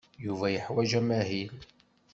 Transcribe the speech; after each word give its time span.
Yuba 0.25 0.45
yeḥwaj 0.53 0.91
amahil. 0.99 1.53